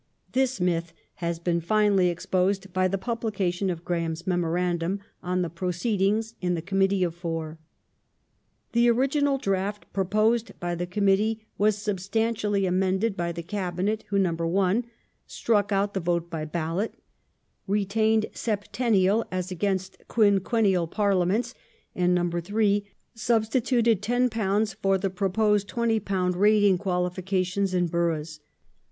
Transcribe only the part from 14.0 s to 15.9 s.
who (1) struck